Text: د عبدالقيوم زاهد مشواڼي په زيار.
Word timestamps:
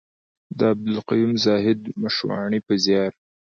د 0.57 0.59
عبدالقيوم 0.73 1.33
زاهد 1.45 1.79
مشواڼي 2.01 2.59
په 2.67 2.73
زيار. 2.83 3.11